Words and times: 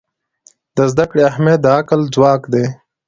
د 0.77 0.77
زده 0.91 1.05
کړې 1.09 1.21
اهمیت 1.31 1.59
د 1.61 1.67
عقل 1.77 2.01
ځواک 2.13 2.41
دی. 2.53 2.65